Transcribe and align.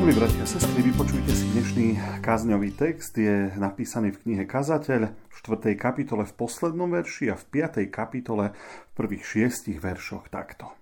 Milí 0.00 0.16
bratia 0.16 0.40
a 0.40 0.48
sestry, 0.48 0.80
vypočujte 0.80 1.28
si 1.28 1.44
dnešný 1.52 1.86
kázňový 2.24 2.72
text. 2.72 3.20
Je 3.20 3.52
napísaný 3.60 4.16
v 4.16 4.24
knihe 4.24 4.44
Kazateľ 4.48 5.12
v 5.12 5.34
4. 5.44 5.76
kapitole 5.76 6.24
v 6.24 6.32
poslednom 6.40 6.88
verši 6.88 7.28
a 7.28 7.36
v 7.36 7.44
5. 7.68 7.84
kapitole 7.92 8.56
v 8.56 8.92
prvých 8.96 9.20
šiestich 9.28 9.76
veršoch 9.76 10.32
takto. 10.32 10.72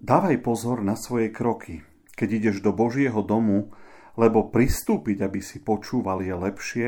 Dávaj 0.00 0.40
pozor 0.40 0.80
na 0.80 0.96
svoje 0.96 1.28
kroky, 1.28 1.84
keď 2.16 2.28
ideš 2.40 2.56
do 2.64 2.72
Božieho 2.72 3.20
domu, 3.20 3.76
lebo 4.16 4.48
pristúpiť, 4.48 5.28
aby 5.28 5.44
si 5.44 5.60
počúval, 5.60 6.24
je 6.24 6.32
lepšie, 6.32 6.86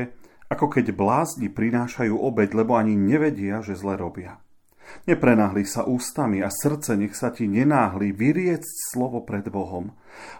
ako 0.49 0.73
keď 0.73 0.97
blázni 0.97 1.53
prinášajú 1.53 2.17
obed, 2.17 2.49
lebo 2.57 2.73
ani 2.73 2.97
nevedia, 2.97 3.61
že 3.61 3.77
zle 3.77 3.93
robia. 3.93 4.41
Neprenáhli 5.07 5.65
sa 5.65 5.85
ústami 5.87 6.43
a 6.43 6.49
srdce 6.53 6.93
nech 6.99 7.17
sa 7.17 7.33
ti 7.33 7.49
nenáhli 7.49 8.13
vyriecť 8.13 8.93
slovo 8.93 9.25
pred 9.25 9.47
Bohom, 9.49 9.95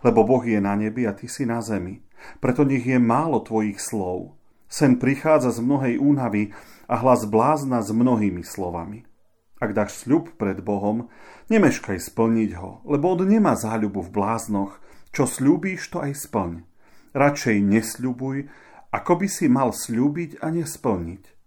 lebo 0.05 0.25
Boh 0.25 0.43
je 0.45 0.61
na 0.61 0.77
nebi 0.77 1.09
a 1.09 1.13
ty 1.13 1.25
si 1.25 1.47
na 1.47 1.63
zemi. 1.63 2.01
Preto 2.43 2.67
nech 2.67 2.83
je 2.83 2.99
málo 2.99 3.41
tvojich 3.41 3.79
slov. 3.79 4.35
Sen 4.69 5.01
prichádza 5.01 5.55
z 5.57 5.65
mnohej 5.65 5.95
únavy 5.97 6.53
a 6.85 7.01
hlas 7.01 7.25
blázna 7.25 7.81
s 7.81 7.89
mnohými 7.89 8.45
slovami. 8.45 9.09
Ak 9.59 9.75
dáš 9.75 10.05
sľub 10.05 10.39
pred 10.39 10.63
Bohom, 10.63 11.11
nemeškaj 11.51 11.99
splniť 11.99 12.51
ho, 12.61 12.85
lebo 12.87 13.11
on 13.11 13.27
nemá 13.27 13.59
záľubu 13.59 14.07
v 14.07 14.13
bláznoch, 14.13 14.79
čo 15.11 15.25
sľúbíš, 15.25 15.89
to 15.89 15.99
aj 15.99 16.15
splň. 16.15 16.63
Radšej 17.17 17.57
nesľubuj, 17.65 18.47
ako 18.93 19.13
by 19.19 19.27
si 19.27 19.49
mal 19.49 19.73
sľúbiť 19.73 20.39
a 20.39 20.53
nesplniť. 20.53 21.38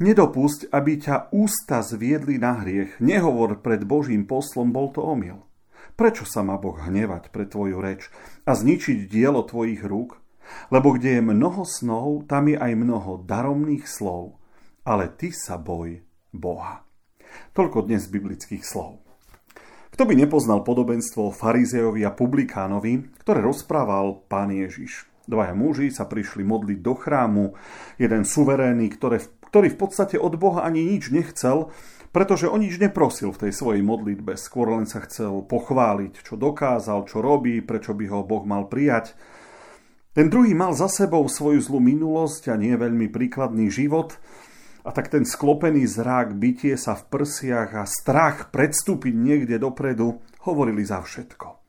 Nedopusť, 0.00 0.72
aby 0.72 0.98
ťa 1.00 1.30
ústa 1.34 1.84
zviedli 1.84 2.40
na 2.40 2.60
hriech. 2.60 2.98
Nehovor 2.98 3.60
pred 3.60 3.84
Božím 3.84 4.24
poslom, 4.24 4.72
bol 4.72 4.90
to 4.90 5.04
omyl. 5.04 5.44
Prečo 5.94 6.24
sa 6.24 6.40
má 6.40 6.56
Boh 6.56 6.80
hnevať 6.80 7.28
pre 7.28 7.44
tvoju 7.44 7.76
reč 7.76 8.08
a 8.48 8.56
zničiť 8.56 9.04
dielo 9.10 9.44
tvojich 9.44 9.84
rúk? 9.84 10.16
Lebo 10.72 10.96
kde 10.96 11.20
je 11.20 11.22
mnoho 11.22 11.62
snov, 11.62 12.26
tam 12.26 12.50
je 12.50 12.56
aj 12.56 12.72
mnoho 12.74 13.22
daromných 13.22 13.84
slov. 13.86 14.40
Ale 14.82 15.12
ty 15.12 15.30
sa 15.30 15.60
boj 15.60 16.00
Boha. 16.32 16.82
Toľko 17.52 17.86
dnes 17.86 18.08
biblických 18.08 18.64
slov. 18.64 19.04
Kto 19.90 20.08
by 20.08 20.14
nepoznal 20.16 20.64
podobenstvo 20.64 21.34
farizejovi 21.34 22.06
a 22.06 22.14
publikánovi, 22.14 23.20
ktoré 23.20 23.44
rozprával 23.44 24.24
pán 24.26 24.54
Ježiš? 24.54 25.04
Dvaja 25.28 25.54
muži 25.54 25.92
sa 25.92 26.08
prišli 26.08 26.42
modliť 26.42 26.78
do 26.80 26.94
chrámu, 26.96 27.44
jeden 28.00 28.24
suverénny, 28.26 28.88
ktoré, 28.90 29.20
ktorý 29.50 29.74
v 29.74 29.80
podstate 29.82 30.16
od 30.16 30.38
Boha 30.38 30.62
ani 30.62 30.86
nič 30.86 31.10
nechcel, 31.10 31.74
pretože 32.14 32.46
o 32.46 32.54
nič 32.58 32.78
neprosil 32.78 33.34
v 33.34 33.46
tej 33.46 33.52
svojej 33.54 33.82
modlitbe, 33.82 34.38
skôr 34.38 34.70
len 34.70 34.86
sa 34.86 35.02
chcel 35.02 35.42
pochváliť, 35.46 36.22
čo 36.22 36.38
dokázal, 36.38 37.06
čo 37.10 37.18
robí, 37.18 37.58
prečo 37.62 37.94
by 37.94 38.06
ho 38.10 38.22
Boh 38.22 38.46
mal 38.46 38.66
prijať. 38.70 39.14
Ten 40.14 40.26
druhý 40.26 40.54
mal 40.54 40.74
za 40.74 40.90
sebou 40.90 41.22
svoju 41.26 41.62
zlú 41.62 41.78
minulosť 41.78 42.50
a 42.50 42.58
nie 42.58 42.74
veľmi 42.74 43.10
príkladný 43.10 43.70
život, 43.70 44.18
a 44.80 44.90
tak 44.96 45.12
ten 45.12 45.28
sklopený 45.28 45.84
zrák, 45.84 46.32
bytie 46.40 46.72
sa 46.80 46.96
v 46.96 47.04
prsiach 47.12 47.70
a 47.76 47.84
strach 47.84 48.48
predstúpiť 48.48 49.12
niekde 49.12 49.60
dopredu 49.60 50.24
hovorili 50.48 50.80
za 50.88 51.04
všetko. 51.04 51.60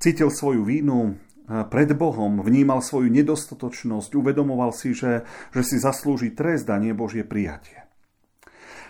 Cítil 0.00 0.32
svoju 0.32 0.64
vínu, 0.64 1.20
pred 1.46 1.90
Bohom, 1.94 2.42
vnímal 2.42 2.82
svoju 2.82 3.06
nedostatočnosť, 3.10 4.10
uvedomoval 4.18 4.74
si, 4.74 4.92
že, 4.92 5.22
že 5.54 5.62
si 5.62 5.78
zaslúži 5.78 6.34
trest 6.34 6.66
a 6.66 6.76
nie 6.78 6.90
Božie 6.90 7.22
prijatie. 7.22 7.86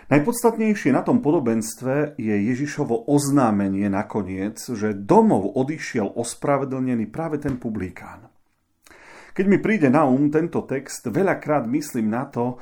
Najpodstatnejšie 0.07 0.95
na 0.95 1.03
tom 1.03 1.19
podobenstve 1.19 2.15
je 2.15 2.35
Ježišovo 2.47 3.11
oznámenie 3.11 3.91
nakoniec, 3.91 4.55
že 4.63 4.95
domov 4.95 5.51
odišiel 5.59 6.15
ospravedlnený 6.15 7.11
práve 7.11 7.43
ten 7.43 7.59
publikán. 7.59 8.31
Keď 9.35 9.45
mi 9.45 9.59
príde 9.59 9.91
na 9.91 10.07
um 10.07 10.31
tento 10.31 10.63
text, 10.63 11.11
veľakrát 11.11 11.67
myslím 11.67 12.09
na 12.09 12.23
to, 12.25 12.57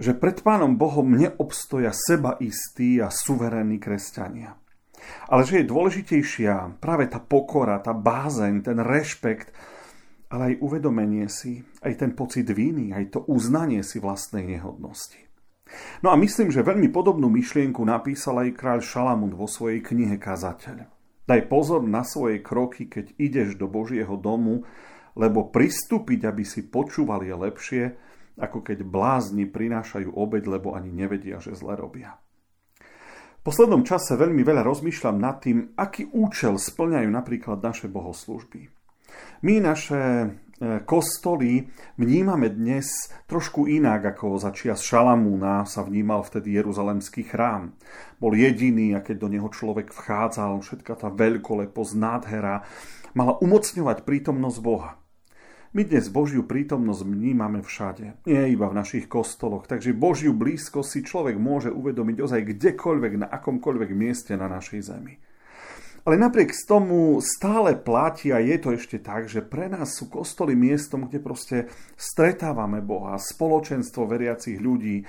že 0.00 0.16
pred 0.16 0.40
Pánom 0.40 0.80
Bohom 0.80 1.06
neobstoja 1.12 1.92
seba 1.92 2.40
istí 2.40 2.98
a 2.98 3.12
suverénni 3.12 3.76
kresťania. 3.76 4.56
Ale 5.28 5.44
že 5.44 5.62
je 5.62 5.70
dôležitejšia 5.70 6.80
práve 6.82 7.08
tá 7.08 7.20
pokora, 7.20 7.78
tá 7.80 7.92
bázeň, 7.92 8.64
ten 8.64 8.78
rešpekt, 8.80 9.52
ale 10.28 10.54
aj 10.54 10.60
uvedomenie 10.60 11.26
si, 11.28 11.64
aj 11.80 11.92
ten 12.04 12.12
pocit 12.12 12.48
viny, 12.48 12.92
aj 12.92 13.04
to 13.16 13.20
uznanie 13.28 13.80
si 13.80 13.96
vlastnej 13.96 14.44
nehodnosti. 14.44 15.20
No 16.00 16.08
a 16.12 16.16
myslím, 16.16 16.48
že 16.48 16.64
veľmi 16.64 16.88
podobnú 16.88 17.28
myšlienku 17.28 17.84
napísal 17.84 18.40
aj 18.40 18.56
kráľ 18.56 18.80
Šalamún 18.80 19.36
vo 19.36 19.44
svojej 19.44 19.84
knihe 19.84 20.16
Kazateľ. 20.16 20.88
Daj 21.28 21.44
pozor 21.44 21.84
na 21.84 22.08
svoje 22.08 22.40
kroky, 22.40 22.88
keď 22.88 23.12
ideš 23.20 23.60
do 23.60 23.68
Božieho 23.68 24.16
domu, 24.16 24.64
lebo 25.12 25.52
pristúpiť, 25.52 26.24
aby 26.24 26.40
si 26.40 26.64
počúval, 26.64 27.20
je 27.20 27.36
lepšie, 27.36 27.84
ako 28.40 28.64
keď 28.64 28.80
blázni 28.80 29.44
prinášajú 29.44 30.16
obed, 30.16 30.48
lebo 30.48 30.72
ani 30.72 30.88
nevedia, 30.88 31.36
že 31.36 31.52
zle 31.52 31.76
robia 31.76 32.16
poslednom 33.48 33.80
čase 33.80 34.12
veľmi 34.12 34.44
veľa 34.44 34.60
rozmýšľam 34.60 35.16
nad 35.16 35.40
tým, 35.40 35.72
aký 35.72 36.12
účel 36.12 36.60
splňajú 36.60 37.08
napríklad 37.08 37.64
naše 37.64 37.88
bohoslužby. 37.88 38.68
My 39.40 39.56
naše 39.64 39.96
e, 39.96 40.26
kostoly 40.84 41.64
vnímame 41.96 42.52
dnes 42.52 43.08
trošku 43.24 43.64
inak, 43.64 44.04
ako 44.04 44.36
za 44.36 44.52
čias 44.52 44.84
Šalamúna 44.84 45.64
sa 45.64 45.80
vnímal 45.80 46.28
vtedy 46.28 46.60
Jeruzalemský 46.60 47.24
chrám. 47.24 47.72
Bol 48.20 48.36
jediný 48.36 48.92
a 48.92 49.00
keď 49.00 49.16
do 49.16 49.28
neho 49.32 49.48
človek 49.48 49.96
vchádzal, 49.96 50.60
všetka 50.60 51.00
tá 51.00 51.08
veľkoleposť, 51.08 51.92
nádhera, 51.96 52.68
mala 53.16 53.40
umocňovať 53.40 54.04
prítomnosť 54.04 54.58
Boha. 54.60 55.00
My 55.76 55.84
dnes 55.84 56.08
Božiu 56.08 56.48
prítomnosť 56.48 57.04
vnímame 57.04 57.60
všade, 57.60 58.24
nie 58.24 58.56
iba 58.56 58.72
v 58.72 58.78
našich 58.80 59.04
kostoloch, 59.04 59.68
takže 59.68 59.92
Božiu 59.92 60.32
blízkosť 60.32 60.88
si 60.88 61.00
človek 61.04 61.36
môže 61.36 61.68
uvedomiť 61.68 62.24
ozaj 62.24 62.40
kdekoľvek, 62.56 63.12
na 63.20 63.28
akomkoľvek 63.28 63.92
mieste 63.92 64.32
na 64.32 64.48
našej 64.48 64.80
zemi. 64.80 65.20
Ale 66.08 66.16
napriek 66.16 66.56
tomu 66.64 67.20
stále 67.20 67.76
platí 67.76 68.32
a 68.32 68.40
je 68.40 68.56
to 68.56 68.72
ešte 68.72 69.04
tak, 69.04 69.28
že 69.28 69.44
pre 69.44 69.68
nás 69.68 69.92
sú 69.92 70.08
kostoly 70.08 70.56
miestom, 70.56 71.04
kde 71.04 71.20
proste 71.20 71.56
stretávame 72.00 72.80
Boha, 72.80 73.20
spoločenstvo 73.20 74.08
veriacich 74.08 74.56
ľudí, 74.56 75.04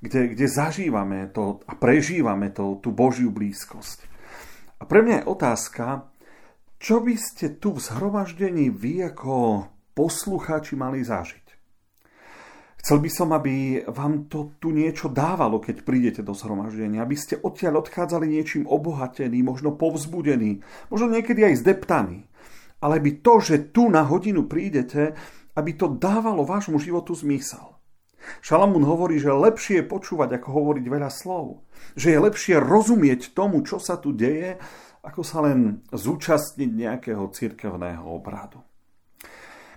kde, 0.00 0.32
kde 0.32 0.46
zažívame 0.48 1.28
to 1.36 1.60
a 1.68 1.76
prežívame 1.76 2.48
to, 2.48 2.80
tú 2.80 2.96
Božiu 2.96 3.28
blízkosť. 3.28 4.08
A 4.80 4.88
pre 4.88 5.04
mňa 5.04 5.20
je 5.20 5.30
otázka, 5.36 6.08
čo 6.80 7.04
by 7.04 7.12
ste 7.20 7.60
tu 7.60 7.76
v 7.76 7.84
zhromaždení 7.84 8.72
vy 8.72 9.04
ako 9.04 9.68
poslucháči 9.98 10.78
mali 10.78 11.02
zažiť. 11.02 11.46
Chcel 12.78 13.02
by 13.02 13.10
som, 13.10 13.34
aby 13.34 13.82
vám 13.90 14.30
to 14.30 14.54
tu 14.62 14.70
niečo 14.70 15.10
dávalo, 15.10 15.58
keď 15.58 15.82
prídete 15.82 16.22
do 16.22 16.30
zhromaždenia, 16.30 17.02
aby 17.02 17.18
ste 17.18 17.34
odtiaľ 17.34 17.82
odchádzali 17.82 18.30
niečím 18.30 18.70
obohatení, 18.70 19.42
možno 19.42 19.74
povzbudení, 19.74 20.62
možno 20.86 21.10
niekedy 21.10 21.42
aj 21.42 21.66
zdeptaní. 21.66 22.30
Ale 22.78 23.02
by 23.02 23.18
to, 23.18 23.42
že 23.42 23.74
tu 23.74 23.90
na 23.90 24.06
hodinu 24.06 24.46
prídete, 24.46 25.18
aby 25.58 25.74
to 25.74 25.90
dávalo 25.90 26.46
vášmu 26.46 26.78
životu 26.78 27.18
zmysel. 27.18 27.74
Šalamún 28.38 28.86
hovorí, 28.86 29.18
že 29.18 29.34
lepšie 29.34 29.82
je 29.82 29.90
počúvať, 29.90 30.38
ako 30.38 30.48
hovoriť 30.54 30.84
veľa 30.86 31.10
slov. 31.10 31.66
Že 31.98 32.08
je 32.14 32.24
lepšie 32.30 32.54
rozumieť 32.62 33.34
tomu, 33.34 33.66
čo 33.66 33.82
sa 33.82 33.98
tu 33.98 34.14
deje, 34.14 34.62
ako 35.02 35.26
sa 35.26 35.42
len 35.42 35.82
zúčastniť 35.90 36.70
nejakého 36.70 37.26
cirkevného 37.34 38.06
obradu. 38.06 38.67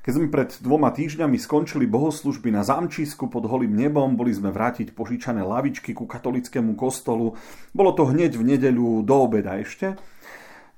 Keď 0.02 0.14
sme 0.18 0.34
pred 0.34 0.50
dvoma 0.66 0.90
týždňami 0.90 1.38
skončili 1.38 1.86
bohoslužby 1.86 2.50
na 2.50 2.66
zámčísku 2.66 3.30
pod 3.30 3.46
holým 3.46 3.78
nebom, 3.78 4.18
boli 4.18 4.34
sme 4.34 4.50
vrátiť 4.50 4.98
požičané 4.98 5.46
lavičky 5.46 5.94
ku 5.94 6.10
katolickému 6.10 6.74
kostolu. 6.74 7.38
Bolo 7.70 7.94
to 7.94 8.10
hneď 8.10 8.34
v 8.34 8.58
nedeľu 8.58 9.06
do 9.06 9.16
obeda 9.30 9.62
ešte. 9.62 9.94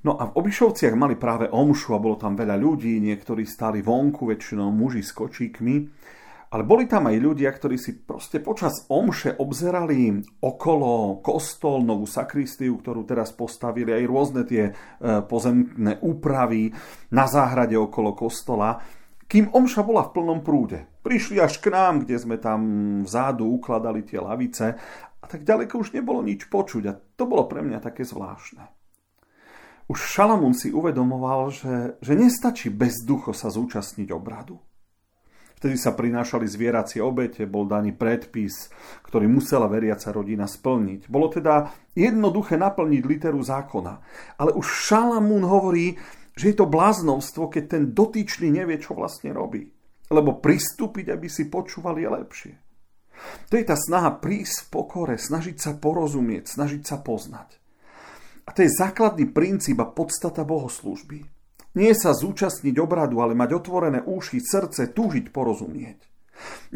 No 0.04 0.20
a 0.20 0.28
v 0.28 0.36
Obišovciach 0.44 0.92
mali 1.00 1.16
práve 1.16 1.48
omšu 1.48 1.96
a 1.96 2.04
bolo 2.04 2.20
tam 2.20 2.36
veľa 2.36 2.60
ľudí, 2.60 3.00
niektorí 3.00 3.48
stáli 3.48 3.80
vonku, 3.80 4.28
väčšinou 4.28 4.68
muži 4.76 5.00
s 5.00 5.16
kočíkmi. 5.16 5.76
Ale 6.52 6.68
boli 6.68 6.84
tam 6.86 7.08
aj 7.08 7.18
ľudia, 7.18 7.48
ktorí 7.48 7.80
si 7.80 8.04
proste 8.04 8.44
počas 8.44 8.84
omše 8.92 9.40
obzerali 9.40 10.20
okolo 10.44 11.24
kostol, 11.24 11.80
novú 11.80 12.04
sakristiu, 12.04 12.76
ktorú 12.76 13.08
teraz 13.08 13.32
postavili, 13.32 13.96
aj 13.96 14.04
rôzne 14.04 14.44
tie 14.44 14.70
e, 14.70 14.72
pozemné 15.26 15.98
úpravy 16.04 16.76
na 17.16 17.26
záhrade 17.26 17.74
okolo 17.80 18.14
kostola 18.14 18.84
kým 19.34 19.50
omša 19.50 19.82
bola 19.82 20.06
v 20.06 20.14
plnom 20.14 20.46
prúde. 20.46 20.86
Prišli 21.02 21.42
až 21.42 21.58
k 21.58 21.74
nám, 21.74 22.06
kde 22.06 22.22
sme 22.22 22.38
tam 22.38 22.62
vzadu 23.02 23.50
ukladali 23.50 24.06
tie 24.06 24.22
lavice 24.22 24.78
a 25.18 25.26
tak 25.26 25.42
ďaleko 25.42 25.82
už 25.82 25.98
nebolo 25.98 26.22
nič 26.22 26.46
počuť 26.54 26.84
a 26.86 26.94
to 26.94 27.26
bolo 27.26 27.50
pre 27.50 27.66
mňa 27.66 27.82
také 27.82 28.06
zvláštne. 28.06 28.62
Už 29.90 29.98
Šalamún 29.98 30.54
si 30.54 30.70
uvedomoval, 30.70 31.50
že, 31.50 31.98
že 31.98 32.14
nestačí 32.14 32.70
bez 32.70 33.02
ducho 33.02 33.34
sa 33.34 33.50
zúčastniť 33.50 34.14
obradu. 34.14 34.62
Vtedy 35.58 35.82
sa 35.82 35.98
prinášali 35.98 36.46
zvieracie 36.46 37.02
obete, 37.02 37.50
bol 37.50 37.66
daný 37.66 37.96
predpis, 37.96 38.70
ktorý 39.02 39.26
musela 39.32 39.66
veriaca 39.66 40.14
rodina 40.14 40.46
splniť. 40.46 41.10
Bolo 41.10 41.32
teda 41.34 41.74
jednoduché 41.98 42.54
naplniť 42.60 43.02
literu 43.02 43.42
zákona. 43.42 43.94
Ale 44.38 44.54
už 44.54 44.68
Šalamún 44.68 45.42
hovorí, 45.48 45.98
že 46.34 46.54
je 46.54 46.56
to 46.58 46.66
bláznovstvo, 46.66 47.50
keď 47.50 47.64
ten 47.70 47.84
dotyčný 47.94 48.50
nevie, 48.50 48.82
čo 48.82 48.98
vlastne 48.98 49.34
robí. 49.34 49.70
Lebo 50.10 50.42
pristúpiť, 50.42 51.14
aby 51.14 51.28
si 51.30 51.50
počúvali, 51.50 52.06
lepšie. 52.06 52.54
To 53.50 53.54
je 53.56 53.66
tá 53.66 53.78
snaha 53.78 54.20
prísť 54.20 54.68
v 54.68 54.70
pokore, 54.74 55.16
snažiť 55.16 55.56
sa 55.58 55.72
porozumieť, 55.78 56.50
snažiť 56.50 56.82
sa 56.84 57.00
poznať. 57.00 57.56
A 58.44 58.50
to 58.52 58.66
je 58.66 58.76
základný 58.76 59.32
princíp 59.32 59.80
a 59.80 59.88
podstata 59.88 60.44
bohoslúžby. 60.44 61.24
Nie 61.74 61.96
sa 61.96 62.14
zúčastniť 62.14 62.76
obradu, 62.78 63.24
ale 63.24 63.34
mať 63.34 63.50
otvorené 63.56 64.04
uši, 64.04 64.44
srdce, 64.44 64.92
túžiť 64.94 65.32
porozumieť. 65.32 66.00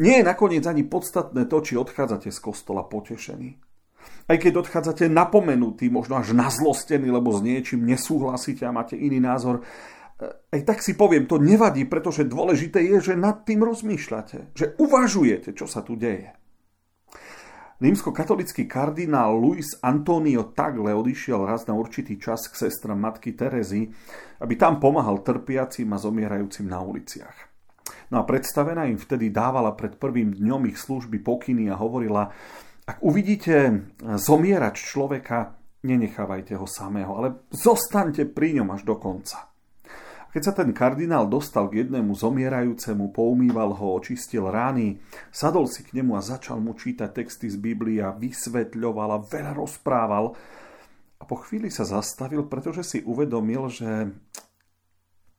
Nie 0.00 0.22
je 0.22 0.28
nakoniec 0.28 0.64
ani 0.64 0.86
podstatné 0.86 1.44
to, 1.46 1.58
či 1.60 1.76
odchádzate 1.76 2.32
z 2.32 2.38
kostola 2.40 2.86
potešení. 2.86 3.60
Aj 4.28 4.36
keď 4.36 4.60
odchádzate 4.60 5.08
napomenutí, 5.08 5.88
možno 5.88 6.20
až 6.20 6.36
nazlostení, 6.36 7.08
lebo 7.08 7.32
s 7.32 7.40
niečím 7.40 7.88
nesúhlasíte 7.88 8.68
a 8.68 8.74
máte 8.74 8.94
iný 8.94 9.24
názor, 9.24 9.64
eh, 9.64 10.58
aj 10.58 10.60
tak 10.68 10.78
si 10.84 10.92
poviem, 10.92 11.24
to 11.24 11.40
nevadí, 11.40 11.88
pretože 11.88 12.28
dôležité 12.28 12.84
je, 12.84 13.12
že 13.12 13.14
nad 13.16 13.48
tým 13.48 13.64
rozmýšľate, 13.64 14.52
že 14.52 14.76
uvažujete, 14.76 15.56
čo 15.56 15.64
sa 15.64 15.80
tu 15.80 15.96
deje. 15.96 16.34
Rímsko-katolický 17.78 18.66
kardinál 18.66 19.38
Luis 19.38 19.78
Antonio 19.86 20.50
Tagle 20.50 20.90
odišiel 20.98 21.46
raz 21.46 21.62
na 21.70 21.78
určitý 21.78 22.18
čas 22.18 22.50
k 22.50 22.66
sestram 22.66 22.98
matky 22.98 23.38
Terezy, 23.38 23.86
aby 24.42 24.58
tam 24.58 24.82
pomáhal 24.82 25.22
trpiacim 25.22 25.86
a 25.94 26.02
zomierajúcim 26.02 26.66
na 26.66 26.82
uliciach. 26.82 27.38
No 28.10 28.18
a 28.18 28.26
predstavená 28.26 28.90
im 28.90 28.98
vtedy 28.98 29.30
dávala 29.30 29.78
pred 29.78 29.94
prvým 29.94 30.34
dňom 30.34 30.66
ich 30.66 30.74
služby 30.82 31.22
pokyny 31.22 31.70
a 31.70 31.78
hovorila, 31.78 32.34
ak 32.88 33.04
uvidíte 33.04 33.84
zomierať 34.00 34.74
človeka, 34.80 35.60
nenechávajte 35.84 36.56
ho 36.56 36.64
samého, 36.64 37.12
ale 37.20 37.44
zostaňte 37.52 38.24
pri 38.32 38.56
ňom 38.58 38.68
až 38.72 38.88
do 38.88 38.96
konca. 38.96 39.52
Keď 40.28 40.42
sa 40.44 40.52
ten 40.52 40.76
kardinál 40.76 41.24
dostal 41.24 41.72
k 41.72 41.84
jednému 41.84 42.12
zomierajúcemu, 42.12 43.12
poumýval 43.12 43.76
ho, 43.76 43.96
očistil 43.96 44.44
rány, 44.48 45.00
sadol 45.32 45.64
si 45.68 45.84
k 45.84 46.00
nemu 46.00 46.16
a 46.16 46.24
začal 46.24 46.60
mu 46.60 46.76
čítať 46.76 47.12
texty 47.12 47.48
z 47.48 47.56
Biblia, 47.56 48.12
vysvetľoval 48.12 49.08
a 49.08 49.24
veľa 49.24 49.52
rozprával. 49.56 50.36
A 51.18 51.22
po 51.24 51.36
chvíli 51.44 51.72
sa 51.72 51.88
zastavil, 51.88 52.44
pretože 52.44 52.84
si 52.84 52.98
uvedomil, 53.04 53.72
že, 53.72 53.92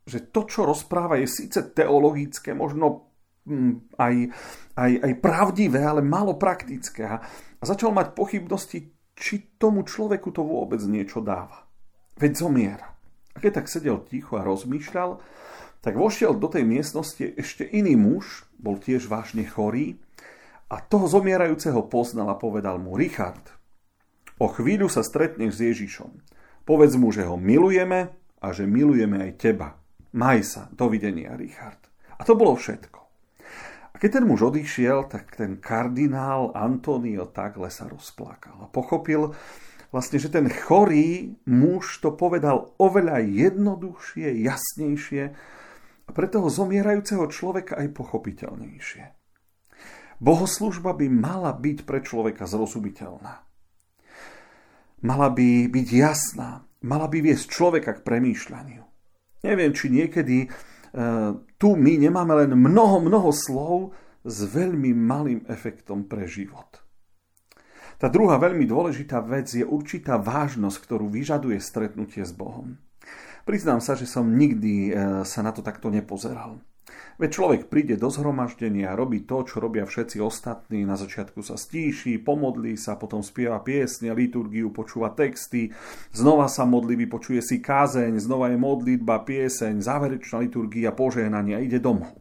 že 0.10 0.26
to, 0.34 0.50
čo 0.50 0.66
rozpráva, 0.66 1.22
je 1.22 1.30
síce 1.30 1.62
teologické, 1.70 2.58
možno 2.58 3.09
aj, 3.98 4.16
aj, 4.76 4.92
aj 5.04 5.14
pravdivé, 5.22 5.82
ale 5.84 6.02
málo 6.04 6.36
praktické. 6.36 7.06
A 7.06 7.64
začal 7.64 7.92
mať 7.92 8.16
pochybnosti, 8.16 8.92
či 9.16 9.34
tomu 9.60 9.84
človeku 9.84 10.32
to 10.32 10.44
vôbec 10.44 10.80
niečo 10.88 11.20
dáva. 11.20 11.68
Veď 12.20 12.44
zomiera. 12.44 12.88
A 13.36 13.38
keď 13.40 13.64
tak 13.64 13.68
sedel 13.72 14.04
ticho 14.04 14.40
a 14.40 14.46
rozmýšľal, 14.48 15.20
tak 15.80 15.96
vošiel 15.96 16.36
do 16.36 16.52
tej 16.52 16.68
miestnosti 16.68 17.24
ešte 17.40 17.64
iný 17.64 17.96
muž, 17.96 18.44
bol 18.60 18.76
tiež 18.76 19.08
vážne 19.08 19.48
chorý, 19.48 19.96
a 20.70 20.86
toho 20.86 21.10
zomierajúceho 21.10 21.90
poznal 21.90 22.30
a 22.30 22.38
povedal 22.38 22.78
mu, 22.78 22.94
Richard, 22.94 23.42
o 24.38 24.48
chvíľu 24.54 24.86
sa 24.86 25.02
stretneš 25.02 25.58
s 25.58 25.66
Ježišom. 25.66 26.12
Povedz 26.62 26.94
mu, 26.94 27.10
že 27.10 27.26
ho 27.26 27.42
milujeme 27.42 28.14
a 28.38 28.48
že 28.54 28.70
milujeme 28.70 29.18
aj 29.18 29.32
teba. 29.42 29.82
Maj 30.14 30.40
sa, 30.46 30.64
dovidenia, 30.70 31.34
Richard. 31.34 31.90
A 32.18 32.22
to 32.22 32.38
bolo 32.38 32.54
všetko. 32.54 32.99
A 33.90 33.96
keď 33.98 34.22
ten 34.22 34.26
muž 34.30 34.46
odišiel, 34.54 35.10
tak 35.10 35.34
ten 35.34 35.58
kardinál 35.58 36.54
Antonio 36.54 37.26
Tagle 37.26 37.74
sa 37.74 37.90
rozplakal 37.90 38.56
a 38.64 38.68
pochopil 38.70 39.34
vlastne, 39.90 40.22
že 40.22 40.30
ten 40.30 40.46
chorý 40.46 41.34
muž 41.50 41.98
to 42.02 42.14
povedal 42.14 42.78
oveľa 42.78 43.26
jednoduchšie, 43.26 44.46
jasnejšie 44.46 45.24
a 46.06 46.10
pre 46.14 46.26
toho 46.30 46.50
zomierajúceho 46.50 47.26
človeka 47.30 47.78
aj 47.78 47.94
pochopiteľnejšie. 47.98 49.04
Bohoslužba 50.20 50.94
by 50.94 51.08
mala 51.08 51.56
byť 51.56 51.88
pre 51.88 52.04
človeka 52.04 52.44
zrozumiteľná. 52.46 53.42
Mala 55.00 55.32
by 55.32 55.72
byť 55.72 55.88
jasná, 55.96 56.68
mala 56.84 57.08
by 57.08 57.24
viesť 57.24 57.48
človeka 57.48 57.98
k 57.98 58.04
premýšľaniu. 58.04 58.84
Neviem, 59.48 59.72
či 59.72 59.88
niekedy 59.88 60.52
tu 61.58 61.70
my 61.78 61.94
nemáme 62.02 62.34
len 62.46 62.52
mnoho, 62.58 63.02
mnoho 63.04 63.30
slov 63.30 63.94
s 64.26 64.44
veľmi 64.46 64.92
malým 64.94 65.46
efektom 65.48 66.06
pre 66.10 66.26
život. 66.26 66.82
Tá 68.00 68.08
druhá 68.08 68.40
veľmi 68.40 68.64
dôležitá 68.64 69.20
vec 69.28 69.52
je 69.52 69.68
určitá 69.68 70.16
vážnosť, 70.16 70.78
ktorú 70.88 71.12
vyžaduje 71.12 71.60
stretnutie 71.60 72.24
s 72.24 72.32
Bohom. 72.32 72.80
Priznám 73.44 73.84
sa, 73.84 74.00
že 74.00 74.08
som 74.08 74.24
nikdy 74.24 74.74
eh, 74.88 74.94
sa 75.28 75.40
na 75.44 75.52
to 75.52 75.60
takto 75.60 75.92
nepozeral. 75.92 76.64
Veď 77.20 77.36
človek 77.36 77.62
príde 77.68 78.00
do 78.00 78.08
zhromaždenia, 78.08 78.96
robí 78.96 79.28
to, 79.28 79.44
čo 79.44 79.60
robia 79.60 79.84
všetci 79.84 80.24
ostatní. 80.24 80.88
Na 80.88 80.96
začiatku 80.96 81.44
sa 81.44 81.60
stíši, 81.60 82.16
pomodlí 82.24 82.80
sa, 82.80 82.96
potom 82.96 83.20
spieva 83.20 83.60
piesne, 83.60 84.16
liturgiu, 84.16 84.72
počúva 84.72 85.12
texty, 85.12 85.68
znova 86.16 86.48
sa 86.48 86.64
modlí, 86.64 86.96
vypočuje 86.96 87.44
si 87.44 87.60
kázeň, 87.60 88.24
znova 88.24 88.56
je 88.56 88.58
modlitba, 88.64 89.28
pieseň, 89.28 89.84
záverečná 89.84 90.40
liturgia, 90.40 90.96
požehnanie 90.96 91.60
a 91.60 91.64
ide 91.64 91.84
domov. 91.84 92.16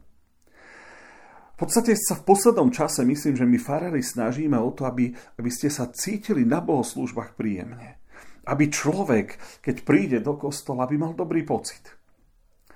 V 1.55 1.67
podstate 1.67 1.95
sa 1.95 2.19
v 2.19 2.27
poslednom 2.35 2.75
čase 2.75 3.07
myslím, 3.07 3.39
že 3.39 3.47
my 3.47 3.59
farári 3.59 4.03
snažíme 4.03 4.59
o 4.59 4.75
to, 4.75 4.83
aby, 4.83 5.15
aby 5.39 5.51
ste 5.51 5.71
sa 5.71 5.95
cítili 5.95 6.43
na 6.43 6.59
bohoslúžbách 6.59 7.39
príjemne. 7.39 8.03
Aby 8.51 8.67
človek, 8.67 9.39
keď 9.63 9.77
príde 9.87 10.19
do 10.19 10.35
kostola, 10.35 10.91
aby 10.91 10.99
mal 10.99 11.15
dobrý 11.15 11.47
pocit. 11.47 11.98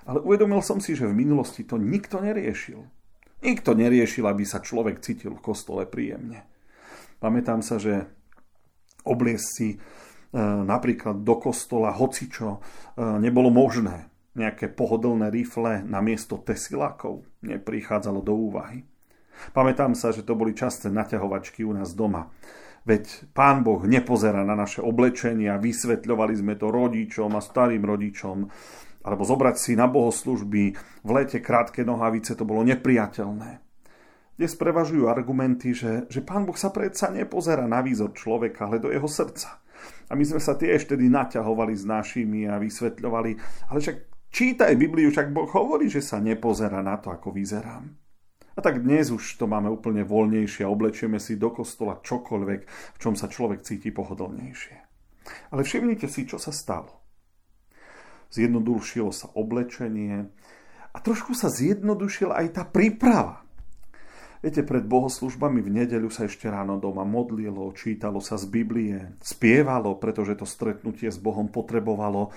Ale 0.06 0.18
uvedomil 0.22 0.62
som 0.64 0.82
si, 0.82 0.98
že 0.98 1.06
v 1.06 1.14
minulosti 1.14 1.62
to 1.62 1.78
nikto 1.78 2.18
neriešil. 2.18 2.82
Nikto 3.42 3.74
neriešil, 3.74 4.26
aby 4.26 4.46
sa 4.46 4.62
človek 4.62 5.02
cítil 5.02 5.34
v 5.34 5.44
kostole 5.44 5.82
príjemne. 5.86 6.46
Pamätám 7.22 7.62
sa, 7.62 7.78
že 7.78 8.06
obliesť 9.06 9.46
si 9.46 9.68
e, 9.74 9.78
napríklad 10.42 11.22
do 11.22 11.38
kostola 11.38 11.94
hocičo 11.94 12.58
e, 12.58 12.60
nebolo 13.18 13.50
možné. 13.50 14.10
Nejaké 14.32 14.72
pohodlné 14.72 15.28
rifle 15.28 15.84
na 15.84 16.00
miesto 16.00 16.40
tesilákov 16.40 17.26
neprichádzalo 17.44 18.24
do 18.24 18.34
úvahy. 18.34 18.86
Pamätám 19.50 19.98
sa, 19.98 20.14
že 20.14 20.22
to 20.22 20.38
boli 20.38 20.54
časté 20.54 20.88
naťahovačky 20.88 21.66
u 21.66 21.74
nás 21.74 21.92
doma. 21.92 22.30
Veď 22.82 23.30
pán 23.30 23.62
Boh 23.62 23.78
nepozerá 23.86 24.42
na 24.42 24.58
naše 24.58 24.82
oblečenia, 24.82 25.58
vysvetľovali 25.62 26.34
sme 26.34 26.54
to 26.58 26.66
rodičom 26.70 27.30
a 27.38 27.40
starým 27.42 27.86
rodičom 27.86 28.50
alebo 29.02 29.26
zobrať 29.26 29.56
si 29.58 29.72
na 29.74 29.90
bohoslužby 29.90 30.62
v 31.02 31.10
lete 31.10 31.42
krátke 31.42 31.82
nohavice, 31.82 32.38
to 32.38 32.46
bolo 32.46 32.62
nepriateľné. 32.62 33.58
Dnes 34.32 34.52
prevažujú 34.56 35.12
argumenty, 35.12 35.76
že, 35.76 36.08
že 36.08 36.24
pán 36.24 36.48
Boh 36.48 36.56
sa 36.56 36.72
predsa 36.72 37.12
nepozera 37.12 37.68
na 37.68 37.84
výzor 37.84 38.16
človeka, 38.16 38.64
ale 38.66 38.80
do 38.80 38.88
jeho 38.88 39.04
srdca. 39.04 39.60
A 40.08 40.16
my 40.16 40.24
sme 40.24 40.40
sa 40.40 40.56
tiež 40.56 40.88
tedy 40.88 41.10
naťahovali 41.10 41.74
s 41.74 41.84
našimi 41.84 42.48
a 42.48 42.56
vysvetľovali, 42.56 43.30
ale 43.68 43.78
však 43.82 43.96
čítaj 44.32 44.72
Bibliu, 44.78 45.12
však 45.12 45.34
Boh 45.34 45.50
hovorí, 45.50 45.90
že 45.90 46.00
sa 46.00 46.22
nepozera 46.22 46.80
na 46.80 46.96
to, 46.96 47.12
ako 47.12 47.34
vyzerám. 47.34 47.92
A 48.52 48.60
tak 48.60 48.84
dnes 48.84 49.08
už 49.08 49.40
to 49.40 49.48
máme 49.48 49.68
úplne 49.68 50.04
voľnejšie 50.04 50.64
a 50.64 50.72
oblečieme 50.72 51.16
si 51.16 51.40
do 51.40 51.52
kostola 51.52 52.00
čokoľvek, 52.00 52.60
v 52.68 52.98
čom 53.00 53.16
sa 53.16 53.28
človek 53.28 53.64
cíti 53.64 53.92
pohodlnejšie. 53.92 54.76
Ale 55.52 55.64
všimnite 55.64 56.08
si, 56.08 56.28
čo 56.28 56.36
sa 56.36 56.52
stalo 56.52 57.01
zjednodušilo 58.32 59.12
sa 59.12 59.30
oblečenie 59.36 60.26
a 60.92 60.96
trošku 60.98 61.36
sa 61.36 61.52
zjednodušila 61.52 62.40
aj 62.42 62.48
tá 62.56 62.62
príprava. 62.64 63.44
Viete, 64.42 64.66
pred 64.66 64.82
bohoslužbami 64.82 65.62
v 65.62 65.70
nedeľu 65.70 66.10
sa 66.10 66.26
ešte 66.26 66.50
ráno 66.50 66.74
doma 66.74 67.06
modlilo, 67.06 67.70
čítalo 67.78 68.18
sa 68.18 68.34
z 68.34 68.50
Biblie, 68.50 69.14
spievalo, 69.22 69.94
pretože 69.94 70.34
to 70.34 70.42
stretnutie 70.42 71.14
s 71.14 71.22
Bohom 71.22 71.46
potrebovalo 71.46 72.34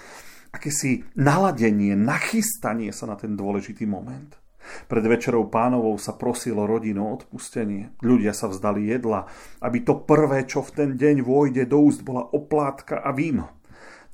akési 0.53 1.01
naladenie, 1.17 1.97
nachystanie 1.97 2.93
sa 2.93 3.09
na 3.09 3.17
ten 3.17 3.33
dôležitý 3.33 3.89
moment. 3.89 4.37
Pred 4.85 5.05
večerou 5.05 5.49
pánovou 5.49 5.97
sa 5.97 6.13
prosilo 6.13 6.69
rodinu 6.69 7.09
o 7.09 7.13
odpustenie. 7.17 7.93
Ľudia 8.01 8.33
sa 8.37 8.49
vzdali 8.49 8.85
jedla, 8.85 9.25
aby 9.61 9.81
to 9.81 9.97
prvé, 10.05 10.45
čo 10.45 10.61
v 10.61 10.73
ten 10.73 10.89
deň 10.97 11.25
vôjde 11.25 11.65
do 11.69 11.81
úst, 11.85 12.05
bola 12.05 12.21
oplátka 12.21 13.01
a 13.01 13.09
víno. 13.13 13.49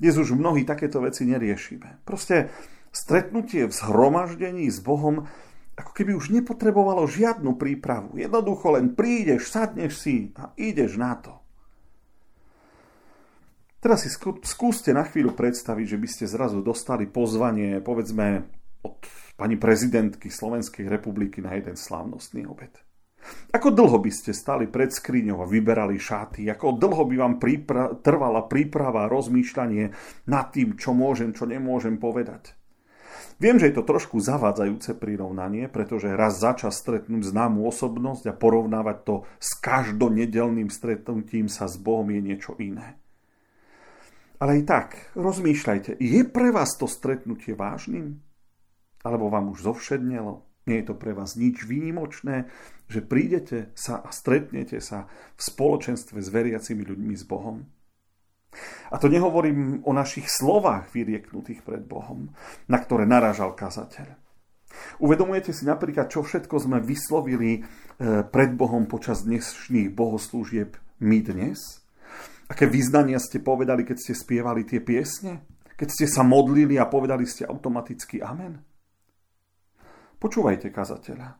Dnes 0.02 0.18
už 0.18 0.34
mnohí 0.34 0.66
takéto 0.66 0.98
veci 0.98 1.22
neriešime. 1.30 2.02
Proste 2.02 2.50
stretnutie 2.90 3.70
v 3.70 3.72
zhromaždení 3.72 4.66
s 4.66 4.82
Bohom 4.82 5.30
Ako 5.78 5.94
keby 5.94 6.12
už 6.18 6.34
nepotrebovalo 6.34 7.06
žiadnu 7.08 7.56
prípravu. 7.56 8.18
Jednoducho 8.18 8.76
len 8.76 8.98
prídeš, 8.98 9.48
sadneš 9.48 10.02
si 10.02 10.34
a 10.36 10.52
ideš 10.58 11.00
na 11.00 11.16
to. 11.16 11.38
Teraz 13.80 14.04
si 14.04 14.10
skúste 14.42 14.92
na 14.92 15.06
chvíľu 15.06 15.32
predstaviť, 15.38 15.96
že 15.96 15.98
by 15.98 16.08
ste 16.10 16.24
zrazu 16.28 16.60
dostali 16.60 17.08
pozvanie, 17.08 17.80
povedzme, 17.80 18.46
od 18.84 19.00
pani 19.38 19.56
prezidentky 19.56 20.28
Slovenskej 20.28 20.92
republiky 20.92 21.40
na 21.40 21.56
jeden 21.56 21.78
slávnostný 21.78 22.44
obed. 22.46 22.74
Ako 23.52 23.70
dlho 23.70 24.00
by 24.00 24.10
ste 24.10 24.32
stali 24.34 24.66
pred 24.66 24.90
skriňou 24.90 25.44
a 25.44 25.50
vyberali 25.50 26.00
šaty? 26.00 26.48
Ako 26.50 26.74
dlho 26.80 27.04
by 27.06 27.16
vám 27.20 27.34
prípra- 27.38 27.92
trvala 28.00 28.48
príprava 28.48 29.06
a 29.06 29.12
rozmýšľanie 29.12 29.92
nad 30.26 30.46
tým, 30.50 30.74
čo 30.74 30.96
môžem, 30.96 31.36
čo 31.36 31.46
nemôžem 31.46 32.00
povedať? 32.00 32.56
Viem, 33.42 33.58
že 33.58 33.70
je 33.70 33.76
to 33.80 33.84
trošku 33.86 34.22
zavádzajúce 34.22 34.94
prirovnanie, 34.98 35.66
pretože 35.66 36.14
raz 36.14 36.38
za 36.38 36.54
čas 36.54 36.78
stretnúť 36.78 37.26
známu 37.26 37.66
osobnosť 37.66 38.30
a 38.30 38.38
porovnávať 38.38 38.98
to 39.02 39.14
s 39.42 39.58
každonedelným 39.58 40.70
stretnutím 40.70 41.50
sa 41.50 41.66
s 41.66 41.74
Bohom 41.74 42.06
je 42.06 42.20
niečo 42.22 42.54
iné. 42.62 43.02
Ale 44.42 44.58
aj 44.58 44.62
tak, 44.66 44.88
rozmýšľajte, 45.14 45.98
je 46.02 46.22
pre 46.26 46.50
vás 46.50 46.74
to 46.74 46.90
stretnutie 46.90 47.54
vážnym? 47.54 48.18
Alebo 49.02 49.30
vám 49.30 49.54
už 49.54 49.66
zovšednelo? 49.66 50.51
Nie 50.66 50.82
je 50.82 50.92
to 50.92 50.94
pre 50.94 51.10
vás 51.10 51.34
nič 51.34 51.66
výnimočné, 51.66 52.46
že 52.86 53.02
prídete 53.02 53.74
sa 53.74 53.98
a 53.98 54.14
stretnete 54.14 54.78
sa 54.78 55.10
v 55.34 55.40
spoločenstve 55.42 56.22
s 56.22 56.28
veriacimi 56.30 56.86
ľuďmi 56.86 57.14
s 57.18 57.24
Bohom? 57.26 57.66
A 58.92 59.00
to 59.00 59.08
nehovorím 59.08 59.80
o 59.88 59.96
našich 59.96 60.28
slovách 60.28 60.92
vyrieknutých 60.92 61.64
pred 61.64 61.82
Bohom, 61.82 62.30
na 62.68 62.78
ktoré 62.78 63.08
narážal 63.08 63.56
kazateľ. 63.56 64.12
Uvedomujete 65.00 65.52
si 65.52 65.64
napríklad, 65.64 66.08
čo 66.08 66.24
všetko 66.24 66.56
sme 66.60 66.78
vyslovili 66.80 67.60
e, 67.60 67.60
pred 68.28 68.52
Bohom 68.56 68.88
počas 68.88 69.24
dnešných 69.24 69.92
bohoslúžieb 69.92 70.76
my 71.00 71.18
dnes? 71.24 71.82
Aké 72.48 72.68
význania 72.68 73.16
ste 73.16 73.40
povedali, 73.40 73.84
keď 73.84 73.96
ste 73.96 74.14
spievali 74.16 74.68
tie 74.68 74.80
piesne? 74.84 75.44
Keď 75.76 75.88
ste 75.88 76.06
sa 76.08 76.20
modlili 76.20 76.76
a 76.76 76.88
povedali 76.88 77.24
ste 77.24 77.48
automaticky 77.48 78.20
amen? 78.20 78.60
Počúvajte 80.22 80.70
kazateľa. 80.70 81.34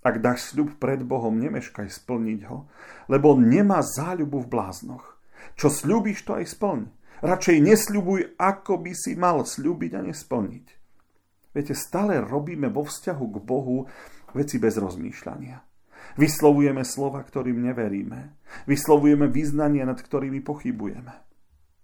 Ak 0.00 0.24
dáš 0.24 0.56
sľub 0.56 0.80
pred 0.80 1.04
Bohom, 1.04 1.36
nemeškaj 1.36 1.92
splniť 1.92 2.48
ho, 2.48 2.64
lebo 3.12 3.36
on 3.36 3.44
nemá 3.44 3.84
záľubu 3.84 4.48
v 4.48 4.50
bláznoch. 4.56 5.20
Čo 5.60 5.68
sľubíš, 5.68 6.24
to 6.24 6.40
aj 6.40 6.48
splň. 6.48 6.88
Radšej 7.20 7.56
nesľubuj, 7.60 8.40
ako 8.40 8.80
by 8.80 8.92
si 8.96 9.20
mal 9.20 9.44
sľubiť 9.44 9.92
a 9.94 10.00
nesplniť. 10.08 10.66
Viete, 11.52 11.76
stále 11.76 12.24
robíme 12.24 12.72
vo 12.72 12.88
vzťahu 12.88 13.24
k 13.30 13.36
Bohu 13.44 13.84
veci 14.32 14.56
bez 14.56 14.80
rozmýšľania. 14.80 15.60
Vyslovujeme 16.16 16.88
slova, 16.88 17.20
ktorým 17.20 17.60
neveríme. 17.60 18.32
Vyslovujeme 18.64 19.28
význania, 19.28 19.84
nad 19.84 20.00
ktorými 20.00 20.40
pochybujeme. 20.40 21.14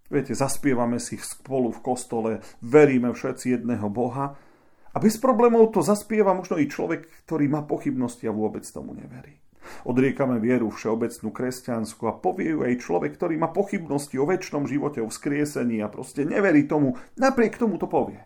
Viete, 0.09 0.33
zaspievame 0.33 0.97
si 0.97 1.21
spolu 1.21 1.77
v 1.77 1.85
kostole, 1.85 2.31
veríme 2.65 3.13
všetci 3.13 3.61
jedného 3.61 3.93
Boha 3.93 4.48
a 4.93 4.97
bez 4.99 5.21
problémov 5.21 5.75
to 5.75 5.85
zaspieva 5.85 6.33
možno 6.33 6.57
i 6.57 6.71
človek, 6.71 7.29
ktorý 7.29 7.47
má 7.49 7.65
pochybnosti 7.65 8.25
a 8.29 8.33
vôbec 8.33 8.65
tomu 8.65 8.97
neverí. 8.97 9.41
Odriekame 9.85 10.41
vieru 10.41 10.73
všeobecnú 10.73 11.29
kresťansku 11.29 12.09
a 12.09 12.17
povie 12.17 12.57
ju 12.57 12.65
aj 12.65 12.81
človek, 12.81 13.21
ktorý 13.21 13.37
má 13.37 13.53
pochybnosti 13.53 14.17
o 14.17 14.25
väčšnom 14.25 14.65
živote, 14.65 15.05
o 15.05 15.13
vzkriesení 15.13 15.85
a 15.85 15.93
proste 15.93 16.25
neverí 16.25 16.65
tomu, 16.65 16.97
napriek 17.21 17.61
tomu 17.61 17.77
to 17.77 17.85
povie. 17.85 18.21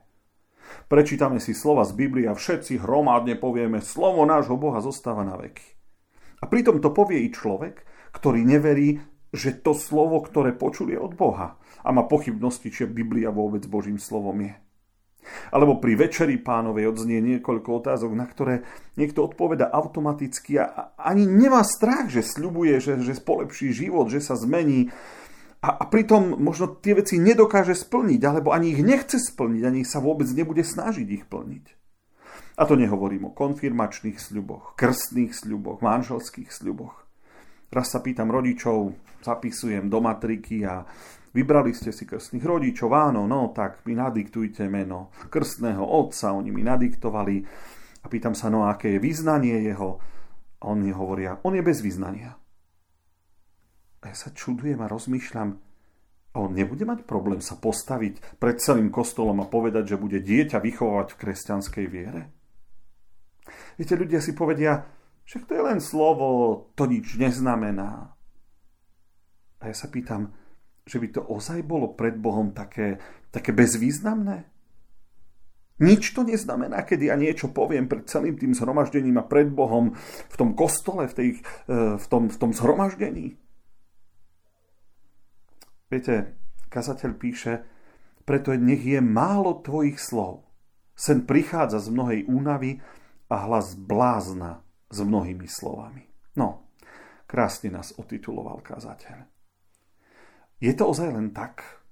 Prečítame 0.89 1.43
si 1.43 1.53
slova 1.53 1.85
z 1.85 1.93
Biblie 1.99 2.31
a 2.31 2.39
všetci 2.39 2.81
hromadne 2.81 3.37
povieme, 3.37 3.85
slovo 3.85 4.25
nášho 4.25 4.57
Boha 4.57 4.81
zostáva 4.81 5.27
na 5.27 5.37
veky. 5.37 5.67
A 6.43 6.49
pritom 6.49 6.83
to 6.83 6.91
povie 6.91 7.27
i 7.27 7.35
človek, 7.35 7.85
ktorý 8.15 8.43
neverí, 8.43 9.03
že 9.33 9.57
to 9.57 9.73
slovo, 9.73 10.21
ktoré 10.21 10.53
počul, 10.53 10.93
je 10.93 10.99
od 11.01 11.17
Boha 11.17 11.57
a 11.83 11.89
má 11.91 12.05
pochybnosti, 12.05 12.69
či 12.69 12.85
Biblia 12.85 13.33
vôbec 13.33 13.65
Božím 13.67 13.97
slovom 13.97 14.37
je. 14.45 14.55
Alebo 15.55 15.79
pri 15.79 15.95
večeri 15.95 16.37
pánovej 16.37 16.91
odznie 16.91 17.23
niekoľko 17.23 17.85
otázok, 17.85 18.13
na 18.13 18.27
ktoré 18.27 18.67
niekto 18.99 19.25
odpoveda 19.25 19.71
automaticky 19.71 20.59
a 20.59 20.95
ani 20.99 21.25
nemá 21.25 21.63
strach, 21.63 22.11
že 22.11 22.27
sľubuje, 22.27 22.83
že, 22.83 22.99
že 23.01 23.17
polepší 23.23 23.71
život, 23.71 24.11
že 24.11 24.19
sa 24.19 24.35
zmení 24.35 24.91
a, 25.63 25.79
a 25.79 25.85
pritom 25.87 26.43
možno 26.43 26.75
tie 26.75 26.99
veci 26.99 27.23
nedokáže 27.23 27.79
splniť, 27.79 28.21
alebo 28.27 28.51
ani 28.51 28.75
ich 28.75 28.83
nechce 28.83 29.15
splniť, 29.15 29.63
ani 29.63 29.81
sa 29.87 30.03
vôbec 30.03 30.27
nebude 30.35 30.67
snažiť 30.67 31.07
ich 31.07 31.25
plniť. 31.31 31.65
A 32.59 32.67
to 32.67 32.75
nehovorím 32.75 33.31
o 33.31 33.35
konfirmačných 33.35 34.19
sľuboch, 34.19 34.75
krstných 34.75 35.33
sľuboch, 35.33 35.79
manželských 35.81 36.51
sľuboch. 36.51 37.07
Raz 37.73 37.95
sa 37.95 38.03
pýtam 38.03 38.29
rodičov, 38.29 38.93
zapisujem 39.25 39.87
do 39.87 40.03
matriky 40.03 40.67
a 40.67 40.83
vybrali 41.33 41.73
ste 41.73 41.91
si 41.93 42.05
krstných 42.05 42.45
rodičov, 42.45 42.93
áno, 42.93 43.25
no 43.25 43.51
tak 43.51 43.85
mi 43.89 43.97
nadiktujte 43.97 44.69
meno 44.69 45.13
krstného 45.33 45.83
otca, 45.83 46.37
oni 46.37 46.53
mi 46.53 46.65
nadiktovali 46.65 47.37
a 48.03 48.07
pýtam 48.09 48.37
sa, 48.37 48.53
no 48.53 48.69
aké 48.69 48.97
je 48.97 49.01
význanie 49.01 49.65
jeho. 49.65 50.01
A 50.63 50.71
oni 50.71 50.95
hovoria, 50.95 51.43
on 51.43 51.59
je 51.59 51.65
bez 51.65 51.83
význania. 51.83 52.39
A 54.03 54.05
ja 54.11 54.17
sa 54.17 54.31
čudujem 54.31 54.79
a 54.79 54.91
rozmýšľam, 54.91 55.59
a 56.33 56.41
on 56.41 56.57
nebude 56.57 56.89
mať 56.89 57.05
problém 57.05 57.45
sa 57.45 57.61
postaviť 57.61 58.41
pred 58.41 58.57
celým 58.57 58.89
kostolom 58.89 59.45
a 59.45 59.51
povedať, 59.51 59.95
že 59.95 60.01
bude 60.01 60.17
dieťa 60.17 60.65
vychovávať 60.65 61.13
v 61.13 61.21
kresťanskej 61.21 61.87
viere? 61.93 62.23
Viete, 63.77 64.01
ľudia 64.01 64.25
si 64.25 64.33
povedia, 64.33 64.81
však 65.29 65.45
to 65.45 65.53
je 65.53 65.63
len 65.63 65.81
slovo, 65.85 66.29
to 66.73 66.89
nič 66.89 67.21
neznamená. 67.21 68.17
A 69.61 69.63
ja 69.69 69.77
sa 69.77 69.93
pýtam, 69.93 70.33
že 70.83 70.99
by 70.99 71.09
to 71.15 71.21
ozaj 71.23 71.63
bolo 71.63 71.95
pred 71.95 72.19
Bohom 72.19 72.51
také, 72.51 72.99
také 73.31 73.55
bezvýznamné? 73.55 74.53
Nič 75.83 76.15
to 76.15 76.23
neznamená, 76.23 76.87
keď 76.87 77.11
ja 77.11 77.17
niečo 77.19 77.51
poviem 77.51 77.91
pred 77.91 78.07
celým 78.07 78.39
tým 78.39 78.55
zhromaždením 78.55 79.19
a 79.19 79.27
pred 79.27 79.51
Bohom 79.51 79.99
v 80.31 80.37
tom 80.39 80.55
kostole, 80.55 81.11
v, 81.11 81.15
tej, 81.15 81.29
v, 81.99 82.07
tom, 82.07 82.31
v 82.31 82.37
tom 82.39 82.55
zhromaždení. 82.55 83.35
Viete, 85.91 86.39
kazateľ 86.71 87.11
píše, 87.19 87.67
preto 88.23 88.55
nech 88.55 88.87
je 88.87 89.03
málo 89.03 89.59
tvojich 89.59 89.99
slov. 89.99 90.47
Sen 90.95 91.27
prichádza 91.27 91.83
z 91.83 91.89
mnohej 91.91 92.21
únavy 92.31 92.79
a 93.27 93.49
hlas 93.49 93.75
blázna 93.75 94.63
s 94.93 95.03
mnohými 95.03 95.51
slovami. 95.51 96.07
No, 96.39 96.69
krásne 97.27 97.75
nás 97.75 97.91
otituloval 97.97 98.63
kazateľ. 98.63 99.32
Je 100.63 100.71
to 100.79 100.95
ozaj 100.95 101.11
len 101.11 101.35
tak? 101.35 101.83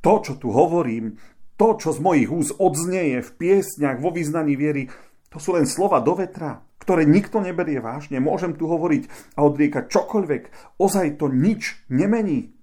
To, 0.00 0.24
čo 0.24 0.40
tu 0.40 0.48
hovorím, 0.48 1.20
to, 1.60 1.76
čo 1.76 1.92
z 1.92 2.00
mojich 2.00 2.32
úst 2.32 2.56
odznieje 2.56 3.20
v 3.20 3.30
piesňach, 3.36 4.00
vo 4.00 4.08
význaní 4.08 4.56
viery, 4.56 4.88
to 5.28 5.36
sú 5.36 5.52
len 5.52 5.68
slova 5.68 6.00
do 6.00 6.16
vetra, 6.16 6.64
ktoré 6.80 7.04
nikto 7.04 7.44
neberie 7.44 7.84
vážne. 7.84 8.16
Môžem 8.16 8.56
tu 8.56 8.64
hovoriť 8.64 9.36
a 9.36 9.44
odriekať 9.44 9.92
čokoľvek. 9.92 10.42
Ozaj 10.80 11.20
to 11.20 11.28
nič 11.28 11.84
nemení. 11.92 12.56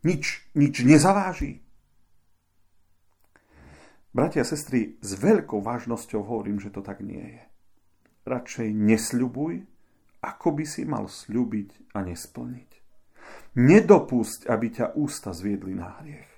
Nič, 0.00 0.48
nič 0.56 0.80
nezaváži. 0.80 1.60
Bratia 4.16 4.40
a 4.40 4.48
sestry, 4.48 4.96
s 5.04 5.12
veľkou 5.20 5.60
vážnosťou 5.60 6.24
hovorím, 6.24 6.56
že 6.56 6.72
to 6.72 6.80
tak 6.80 7.04
nie 7.04 7.20
je. 7.20 7.44
Radšej 8.24 8.72
nesľubuj, 8.72 9.68
ako 10.24 10.48
by 10.56 10.64
si 10.64 10.88
mal 10.88 11.04
sľubiť 11.04 11.92
a 11.92 12.00
nesplniť. 12.00 12.75
Nedopusť, 13.56 14.52
aby 14.52 14.66
ťa 14.68 14.86
ústa 15.00 15.32
zviedli 15.32 15.72
na 15.72 15.96
hriech. 16.00 16.28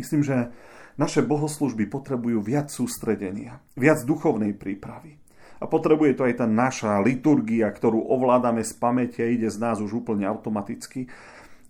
Myslím, 0.00 0.24
že 0.24 0.48
naše 0.96 1.20
bohoslužby 1.20 1.86
potrebujú 1.86 2.40
viac 2.40 2.72
sústredenia, 2.72 3.60
viac 3.76 4.02
duchovnej 4.02 4.56
prípravy. 4.56 5.20
A 5.58 5.66
potrebuje 5.66 6.16
to 6.16 6.22
aj 6.24 6.40
tá 6.40 6.46
naša 6.46 7.02
liturgia, 7.02 7.68
ktorú 7.68 8.00
ovládame 8.00 8.62
z 8.62 8.72
pamäte 8.78 9.26
ide 9.26 9.50
z 9.50 9.58
nás 9.58 9.82
už 9.82 10.06
úplne 10.06 10.24
automaticky, 10.24 11.10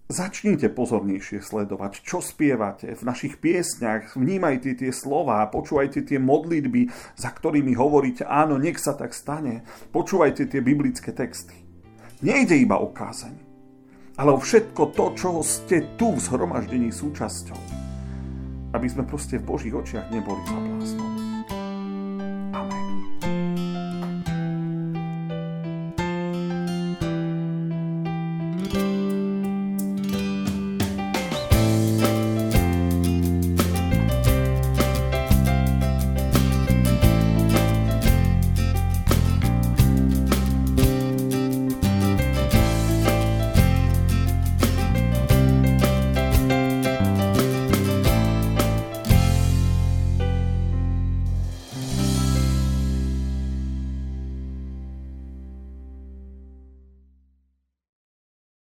Začnite 0.09 0.73
pozornejšie 0.73 1.45
sledovať, 1.45 2.01
čo 2.01 2.25
spievate 2.25 2.97
v 2.97 3.03
našich 3.05 3.37
piesňach, 3.45 4.17
vnímajte 4.17 4.81
tie 4.81 4.89
slova, 4.89 5.45
počúvajte 5.53 6.01
tie 6.01 6.17
modlitby, 6.17 6.89
za 7.13 7.29
ktorými 7.29 7.77
hovoríte, 7.77 8.25
áno, 8.25 8.57
nech 8.57 8.81
sa 8.81 8.97
tak 8.97 9.13
stane. 9.13 9.69
Počúvajte 9.93 10.49
tie 10.49 10.65
biblické 10.65 11.13
texty. 11.13 11.53
Nejde 12.25 12.57
iba 12.57 12.81
o 12.81 12.89
kázeň, 12.89 13.48
ale 14.19 14.35
o 14.35 14.39
všetko 14.43 14.83
to, 14.99 15.15
čoho 15.15 15.41
ste 15.47 15.95
tu 15.95 16.11
v 16.11 16.19
zhromaždení 16.19 16.91
súčasťou. 16.91 17.61
Aby 18.75 18.87
sme 18.91 19.07
proste 19.07 19.39
v 19.39 19.47
Božích 19.47 19.75
očiach 19.75 20.11
neboli 20.11 20.43
za 20.45 20.59
bláznom. 20.59 21.18